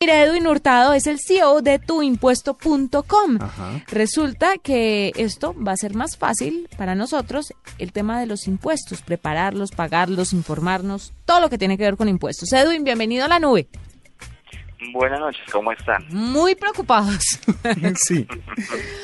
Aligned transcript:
Mira, 0.00 0.22
Edwin 0.22 0.46
Hurtado 0.46 0.92
es 0.92 1.08
el 1.08 1.18
CEO 1.18 1.60
de 1.60 1.80
tuimpuesto.com. 1.80 3.38
Resulta 3.88 4.56
que 4.56 5.12
esto 5.16 5.56
va 5.60 5.72
a 5.72 5.76
ser 5.76 5.96
más 5.96 6.16
fácil 6.16 6.68
para 6.78 6.94
nosotros 6.94 7.52
el 7.78 7.90
tema 7.90 8.20
de 8.20 8.26
los 8.26 8.46
impuestos, 8.46 9.02
prepararlos, 9.02 9.72
pagarlos, 9.72 10.32
informarnos, 10.32 11.14
todo 11.24 11.40
lo 11.40 11.50
que 11.50 11.58
tiene 11.58 11.76
que 11.76 11.82
ver 11.82 11.96
con 11.96 12.08
impuestos. 12.08 12.52
Edwin, 12.52 12.84
bienvenido 12.84 13.24
a 13.24 13.28
la 13.28 13.40
nube. 13.40 13.66
Buenas 14.92 15.18
noches, 15.18 15.42
¿cómo 15.50 15.72
están? 15.72 16.06
Muy 16.10 16.54
preocupados. 16.54 17.40
sí. 17.96 18.24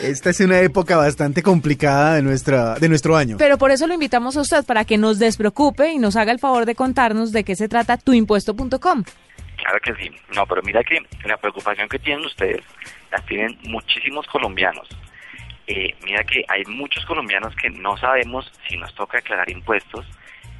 Esta 0.00 0.30
es 0.30 0.38
una 0.38 0.60
época 0.60 0.96
bastante 0.96 1.42
complicada 1.42 2.14
de, 2.14 2.22
nuestra, 2.22 2.76
de 2.76 2.88
nuestro 2.88 3.16
año. 3.16 3.36
Pero 3.36 3.58
por 3.58 3.72
eso 3.72 3.88
lo 3.88 3.94
invitamos 3.94 4.36
a 4.36 4.42
usted, 4.42 4.64
para 4.64 4.84
que 4.84 4.96
nos 4.96 5.18
despreocupe 5.18 5.90
y 5.90 5.98
nos 5.98 6.14
haga 6.14 6.30
el 6.30 6.38
favor 6.38 6.66
de 6.66 6.76
contarnos 6.76 7.32
de 7.32 7.42
qué 7.42 7.56
se 7.56 7.68
trata 7.68 7.96
tuimpuesto.com. 7.96 9.02
Claro 9.64 9.80
que 9.80 9.94
sí. 9.94 10.10
No, 10.34 10.46
pero 10.46 10.62
mira 10.62 10.84
que 10.84 11.00
la 11.24 11.38
preocupación 11.38 11.88
que 11.88 11.98
tienen 11.98 12.26
ustedes 12.26 12.62
la 13.10 13.18
tienen 13.20 13.58
muchísimos 13.62 14.26
colombianos. 14.26 14.86
Eh, 15.66 15.94
mira 16.04 16.22
que 16.24 16.44
hay 16.48 16.64
muchos 16.66 17.04
colombianos 17.06 17.56
que 17.56 17.70
no 17.70 17.96
sabemos 17.96 18.52
si 18.68 18.76
nos 18.76 18.94
toca 18.94 19.16
declarar 19.16 19.48
impuestos, 19.48 20.06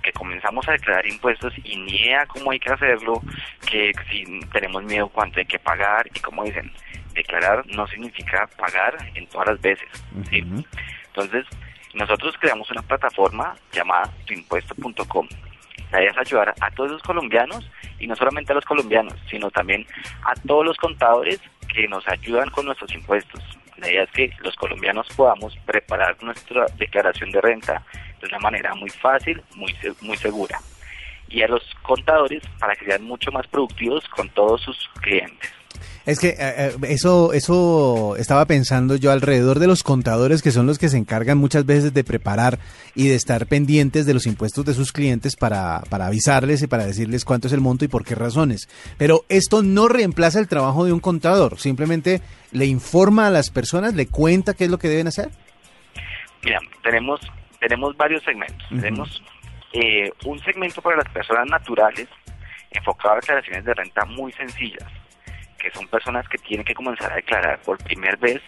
que 0.02 0.10
comenzamos 0.12 0.66
a 0.68 0.72
declarar 0.72 1.06
impuestos 1.06 1.52
y 1.64 1.76
ni 1.76 1.96
idea 1.96 2.24
cómo 2.24 2.50
hay 2.50 2.58
que 2.58 2.72
hacerlo, 2.72 3.20
que 3.70 3.92
si 4.10 4.40
tenemos 4.52 4.82
miedo 4.84 5.08
cuánto 5.08 5.38
hay 5.38 5.46
que 5.46 5.58
pagar 5.58 6.06
y 6.14 6.20
como 6.20 6.44
dicen, 6.44 6.72
declarar 7.12 7.66
no 7.66 7.86
significa 7.86 8.48
pagar 8.56 8.96
en 9.14 9.26
todas 9.26 9.48
las 9.48 9.60
veces. 9.60 9.88
¿sí? 10.30 10.42
Entonces, 11.08 11.44
nosotros 11.92 12.34
creamos 12.40 12.70
una 12.70 12.82
plataforma 12.82 13.54
llamada 13.70 14.10
tuimpuesto.com. 14.24 15.28
La 15.92 16.00
idea 16.00 16.10
es 16.10 16.18
ayudar 16.18 16.54
a 16.60 16.70
todos 16.70 16.92
los 16.92 17.02
colombianos 17.02 17.68
y 17.98 18.06
no 18.06 18.16
solamente 18.16 18.52
a 18.52 18.56
los 18.56 18.64
colombianos, 18.64 19.14
sino 19.30 19.50
también 19.50 19.86
a 20.24 20.34
todos 20.34 20.64
los 20.64 20.76
contadores 20.76 21.40
que 21.72 21.88
nos 21.88 22.06
ayudan 22.08 22.50
con 22.50 22.66
nuestros 22.66 22.92
impuestos. 22.94 23.42
La 23.76 23.90
idea 23.90 24.04
es 24.04 24.10
que 24.10 24.30
los 24.40 24.54
colombianos 24.56 25.06
podamos 25.16 25.56
preparar 25.66 26.16
nuestra 26.22 26.66
declaración 26.78 27.30
de 27.30 27.40
renta 27.40 27.82
de 28.20 28.28
una 28.28 28.38
manera 28.38 28.74
muy 28.74 28.90
fácil, 28.90 29.42
muy, 29.56 29.74
muy 30.00 30.16
segura. 30.16 30.58
Y 31.28 31.42
a 31.42 31.48
los 31.48 31.62
contadores 31.82 32.42
para 32.58 32.76
que 32.76 32.84
sean 32.84 33.02
mucho 33.02 33.32
más 33.32 33.46
productivos 33.48 34.08
con 34.08 34.28
todos 34.28 34.62
sus 34.62 34.88
clientes. 35.00 35.52
Es 36.06 36.20
que 36.20 36.28
eh, 36.28 36.36
eh, 36.38 36.76
eso, 36.88 37.32
eso 37.32 38.16
estaba 38.16 38.44
pensando 38.44 38.96
yo 38.96 39.10
alrededor 39.10 39.58
de 39.58 39.66
los 39.66 39.82
contadores 39.82 40.42
que 40.42 40.50
son 40.50 40.66
los 40.66 40.78
que 40.78 40.90
se 40.90 40.98
encargan 40.98 41.38
muchas 41.38 41.64
veces 41.64 41.94
de 41.94 42.04
preparar 42.04 42.58
y 42.94 43.08
de 43.08 43.14
estar 43.14 43.46
pendientes 43.46 44.04
de 44.04 44.12
los 44.12 44.26
impuestos 44.26 44.66
de 44.66 44.74
sus 44.74 44.92
clientes 44.92 45.34
para, 45.34 45.80
para 45.88 46.06
avisarles 46.06 46.62
y 46.62 46.66
para 46.66 46.84
decirles 46.84 47.24
cuánto 47.24 47.46
es 47.46 47.54
el 47.54 47.62
monto 47.62 47.86
y 47.86 47.88
por 47.88 48.04
qué 48.04 48.14
razones. 48.14 48.68
Pero 48.98 49.24
esto 49.30 49.62
no 49.62 49.88
reemplaza 49.88 50.40
el 50.40 50.48
trabajo 50.48 50.84
de 50.84 50.92
un 50.92 51.00
contador, 51.00 51.58
simplemente 51.58 52.20
le 52.52 52.66
informa 52.66 53.28
a 53.28 53.30
las 53.30 53.48
personas, 53.50 53.94
le 53.94 54.06
cuenta 54.06 54.52
qué 54.52 54.64
es 54.64 54.70
lo 54.70 54.78
que 54.78 54.88
deben 54.88 55.06
hacer. 55.06 55.30
Mira, 56.44 56.58
tenemos, 56.82 57.20
tenemos 57.58 57.96
varios 57.96 58.22
segmentos. 58.24 58.68
Tenemos 58.68 59.22
eh, 59.72 60.10
un 60.26 60.38
segmento 60.40 60.82
para 60.82 60.98
las 60.98 61.08
personas 61.08 61.46
naturales 61.46 62.08
enfocado 62.70 63.14
a 63.14 63.16
declaraciones 63.16 63.64
de 63.64 63.72
renta 63.72 64.04
muy 64.04 64.30
sencillas 64.32 64.84
que 65.64 65.70
son 65.70 65.88
personas 65.88 66.28
que 66.28 66.36
tienen 66.36 66.64
que 66.64 66.74
comenzar 66.74 67.10
a 67.10 67.16
declarar 67.16 67.58
por 67.62 67.78
primera 67.82 68.16
vez 68.16 68.42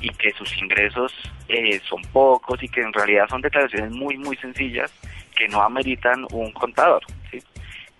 y 0.00 0.08
que 0.10 0.32
sus 0.32 0.56
ingresos 0.56 1.12
eh, 1.48 1.80
son 1.86 2.00
pocos 2.12 2.62
y 2.62 2.68
que 2.68 2.80
en 2.80 2.92
realidad 2.92 3.28
son 3.28 3.42
declaraciones 3.42 3.90
muy, 3.90 4.16
muy 4.16 4.36
sencillas 4.38 4.90
que 5.36 5.48
no 5.48 5.62
ameritan 5.62 6.26
un 6.32 6.50
contador. 6.52 7.02
¿sí? 7.30 7.42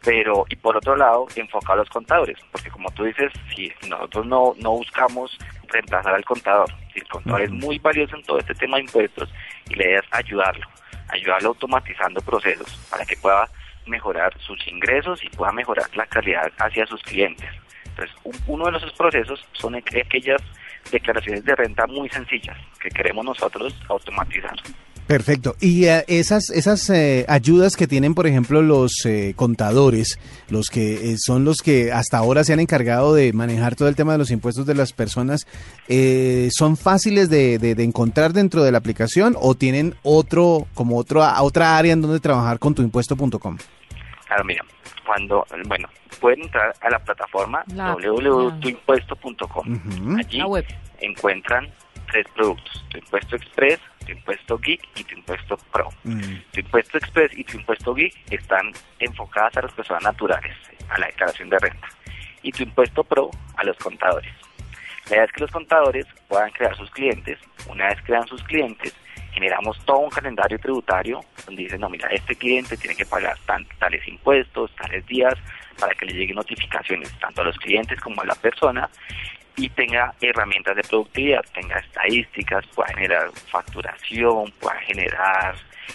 Pero, 0.03 0.47
y 0.49 0.57
por 0.57 0.77
otro 0.77 0.97
lado, 0.97 1.27
enfocar 1.37 1.75
a 1.75 1.81
los 1.81 1.91
contadores, 1.91 2.39
porque 2.51 2.71
como 2.71 2.91
tú 2.93 3.05
dices, 3.05 3.31
si 3.55 3.71
nosotros 3.89 4.25
no, 4.27 4.55
no 4.59 4.71
buscamos 4.73 5.37
reemplazar 5.69 6.15
al 6.15 6.25
contador, 6.25 6.73
el 6.95 7.07
contador 7.09 7.43
es 7.43 7.51
muy 7.51 7.79
valioso 7.79 8.17
en 8.17 8.23
todo 8.23 8.39
este 8.39 8.55
tema 8.55 8.79
de 8.79 8.85
impuestos 8.85 9.29
y 9.69 9.75
la 9.75 9.85
idea 9.85 9.99
es 10.01 10.07
ayudarlo, 10.13 10.67
ayudarlo 11.09 11.49
automatizando 11.49 12.23
procesos 12.23 12.75
para 12.91 13.05
que 13.05 13.17
pueda 13.17 13.51
mejorar 13.87 14.33
sus 14.41 14.67
ingresos 14.67 15.23
y 15.23 15.29
pueda 15.29 15.53
mejorar 15.53 15.95
la 15.95 16.07
calidad 16.07 16.51
hacia 16.59 16.87
sus 16.87 17.03
clientes. 17.03 17.49
Entonces, 17.97 18.43
uno 18.47 18.71
de 18.71 18.77
esos 18.77 18.93
procesos 18.93 19.45
son 19.53 19.75
aquellas 19.75 20.43
declaraciones 20.91 21.45
de 21.45 21.55
renta 21.57 21.87
muy 21.87 22.09
sencillas 22.11 22.57
que 22.81 22.91
queremos 22.91 23.25
nosotros 23.25 23.75
automatizar. 23.89 24.55
Perfecto. 25.07 25.55
Y 25.61 25.85
eh, 25.85 26.05
esas 26.09 26.51
esas 26.51 26.91
eh, 26.91 27.25
ayudas 27.29 27.77
que 27.77 27.87
tienen, 27.87 28.15
por 28.15 28.27
ejemplo, 28.27 28.61
los 28.61 29.07
eh, 29.07 29.35
contadores, 29.37 30.19
los 30.49 30.69
que 30.69 31.15
son 31.19 31.45
los 31.45 31.63
que 31.63 31.93
hasta 31.93 32.19
ahora 32.19 32.43
se 32.43 32.53
han 32.53 32.59
encargado 32.59 33.15
de 33.15 33.33
manejar 33.33 33.77
todo 33.77 33.89
el 33.89 33.95
tema 33.95 34.13
de 34.13 34.19
los 34.19 34.33
impuestos 34.33 34.67
de 34.67 34.75
las 34.75 34.93
personas, 34.93 35.47
¿son 36.51 36.77
fáciles 36.77 37.31
de, 37.31 37.59
de, 37.59 37.83
encontrar 37.85 38.33
dentro 38.33 38.65
de 38.65 38.73
la 38.73 38.79
aplicación 38.79 39.37
o 39.41 39.55
tienen 39.55 39.95
otro 40.03 40.67
como 40.75 40.97
otro 40.99 41.23
otra 41.41 41.79
área 41.79 41.93
en 41.93 42.03
donde 42.03 42.19
trabajar 42.19 42.59
con 42.59 42.75
tuimpuesto.com? 42.75 43.59
Claro, 44.27 44.45
mira, 44.45 44.65
cuando, 45.07 45.47
bueno, 45.67 45.89
pueden 46.21 46.43
entrar 46.43 46.75
a 46.81 46.91
la 46.91 46.99
plataforma 46.99 47.65
www.tuimpuesto.com. 47.69 50.19
Allí 50.19 50.43
encuentran 51.01 51.73
tres 52.11 52.27
productos, 52.35 52.85
tu 52.89 52.99
impuesto 52.99 53.37
express, 53.37 53.81
tu 54.05 54.13
impuesto 54.13 54.59
geek 54.59 54.81
y 54.97 55.05
tu 55.05 55.15
impuesto 55.17 55.57
pro. 55.73 55.89
Tu 56.53 56.61
impuesto 56.61 56.99
express 56.99 57.37
y 57.37 57.45
tu 57.45 57.59
impuesto 57.59 57.95
geek 57.95 58.15
están 58.31 58.73
enfocadas 58.99 59.57
a 59.57 59.63
las 59.63 59.73
personas 59.73 60.03
naturales, 60.03 60.57
a 60.89 60.99
la 60.99 61.07
declaración 61.07 61.49
de 61.51 61.59
renta. 61.59 61.89
Y 62.43 62.53
tu 62.53 62.63
impuesto 62.63 63.03
pro 63.05 63.31
a 63.57 63.65
los 63.65 63.77
contadores. 63.79 64.33
La 65.09 65.17
idea 65.17 65.25
es 65.25 65.33
que 65.33 65.41
los 65.41 65.51
contadores 65.51 66.07
puedan 66.29 66.51
crear 66.51 66.77
sus 66.77 66.91
clientes. 66.91 67.39
Una 67.69 67.89
vez 67.89 67.99
crean 68.05 68.27
sus 68.27 68.43
clientes, 68.45 68.95
generamos 69.33 69.79
todo 69.85 69.99
un 69.99 70.11
calendario 70.11 70.59
tributario 70.59 71.21
donde 71.47 71.63
dicen, 71.63 71.81
no, 71.81 71.89
mira, 71.89 72.09
este 72.09 72.35
cliente 72.35 72.77
tiene 72.77 72.95
que 72.95 73.07
pagar 73.07 73.39
tales 73.79 74.07
impuestos, 74.07 74.71
tales 74.77 75.07
días, 75.07 75.35
para 75.79 75.95
que 75.95 76.07
le 76.07 76.13
lleguen 76.13 76.37
notificaciones 76.37 77.11
tanto 77.19 77.41
a 77.41 77.45
los 77.45 77.57
clientes 77.59 78.01
como 78.01 78.21
a 78.21 78.27
la 78.27 78.35
persona 78.35 78.91
y 79.57 79.69
tenga 79.71 80.15
herramientas 80.21 80.77
de 80.77 80.83
productividad, 80.83 81.45
tenga 81.55 81.79
estadísticas, 81.79 82.67
pueda 82.75 82.93
generar 82.93 83.31
facturación, 83.51 84.53
pueda 84.61 84.79
generar 84.81 85.55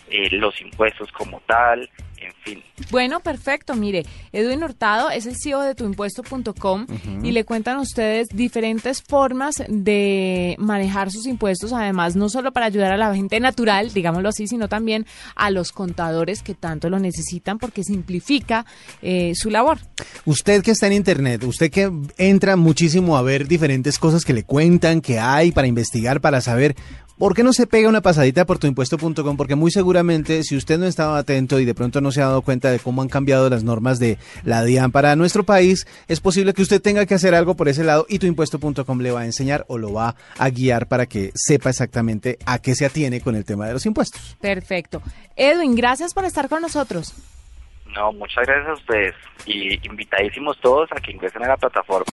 eh, 0.09 0.30
los 0.31 0.59
impuestos 0.62 1.12
como 1.12 1.42
tal, 1.42 1.89
en 2.21 2.33
fin. 2.44 2.63
Bueno, 2.89 3.19
perfecto. 3.19 3.75
Mire, 3.75 4.06
Edwin 4.31 4.63
Hurtado 4.63 5.09
es 5.09 5.25
el 5.25 5.35
CEO 5.41 5.62
de 5.62 5.75
tuimpuesto.com 5.75 6.85
y 7.23 7.31
le 7.31 7.44
cuentan 7.44 7.77
a 7.77 7.81
ustedes 7.81 8.29
diferentes 8.29 9.01
formas 9.01 9.56
de 9.68 10.56
manejar 10.59 11.12
sus 11.12 11.25
impuestos, 11.25 11.73
además, 11.73 12.15
no 12.15 12.29
solo 12.29 12.51
para 12.51 12.68
ayudar 12.68 12.91
a 12.91 12.97
la 12.97 13.13
gente 13.15 13.39
natural, 13.39 13.94
digámoslo 13.94 14.29
así, 14.29 14.47
sino 14.47 14.68
también 14.68 15.06
a 15.35 15.51
los 15.51 15.71
contadores 15.71 16.44
que 16.44 16.53
tanto 16.53 16.89
lo 16.89 17.00
necesitan 17.00 17.57
porque 17.57 17.83
simplifica 17.83 18.65
eh, 19.01 19.33
su 19.35 19.50
labor. 19.50 19.79
Usted 20.25 20.62
que 20.63 20.71
está 20.71 20.88
en 20.88 20.94
Internet, 20.94 21.44
usted 21.44 21.71
que 21.71 21.91
entra 22.18 22.56
muchísimo 22.56 23.18
a 23.18 23.21
ver 23.21 23.47
diferentes 23.47 23.97
cosas 24.00 24.23
que 24.25 24.33
le 24.33 24.44
cuentan, 24.44 25.01
que 25.01 25.19
hay 25.19 25.51
para 25.51 25.68
investigar, 25.68 26.21
para 26.21 26.41
saber, 26.41 26.75
¿Por 27.21 27.35
qué 27.35 27.44
no 27.44 27.53
se 27.53 27.68
pega 27.68 27.88
una 27.88 28.01
pasadita 28.01 28.45
por 28.45 28.57
tuimpuesto.com? 28.57 29.38
Porque 29.38 29.53
muy 29.53 29.69
seguramente, 29.69 30.41
si 30.41 30.56
usted 30.56 30.79
no 30.79 30.88
estaba 30.88 31.19
atento 31.19 31.59
y 31.59 31.65
de 31.65 31.75
pronto 31.75 32.01
no 32.01 32.12
se 32.12 32.19
ha 32.19 32.25
dado 32.25 32.41
cuenta 32.41 32.71
de 32.71 32.79
cómo 32.79 33.03
han 33.03 33.09
cambiado 33.09 33.47
las 33.47 33.63
normas 33.63 34.00
de 34.00 34.18
la 34.44 34.63
DIAN 34.63 34.91
para 34.91 35.15
nuestro 35.15 35.44
país, 35.44 35.85
es 36.07 36.19
posible 36.19 36.56
que 36.56 36.63
usted 36.63 36.81
tenga 36.81 37.06
que 37.06 37.13
hacer 37.13 37.35
algo 37.35 37.56
por 37.56 37.69
ese 37.69 37.83
lado 37.83 38.07
y 38.09 38.18
tuimpuesto.com 38.18 39.01
le 39.01 39.12
va 39.12 39.19
a 39.19 39.25
enseñar 39.25 39.65
o 39.68 39.77
lo 39.77 39.94
va 39.94 40.15
a 40.39 40.50
guiar 40.50 40.88
para 40.88 41.06
que 41.06 41.29
sepa 41.35 41.69
exactamente 41.69 42.39
a 42.47 42.57
qué 42.57 42.73
se 42.73 42.88
atiene 42.88 43.21
con 43.21 43.35
el 43.35 43.45
tema 43.45 43.68
de 43.68 43.73
los 43.73 43.85
impuestos. 43.85 44.35
Perfecto. 44.41 45.03
Edwin, 45.35 45.75
gracias 45.75 46.15
por 46.15 46.25
estar 46.25 46.50
con 46.50 46.63
nosotros. 46.63 47.13
No, 47.94 48.12
muchas 48.13 48.47
gracias 48.47 48.68
a 48.68 48.73
ustedes 48.73 49.15
y 49.45 49.85
invitadísimos 49.85 50.59
todos 50.59 50.89
a 50.91 50.95
que 51.00 51.12
ingresen 51.12 51.44
a 51.44 51.50
la 51.50 51.57
plataforma. 51.57 52.06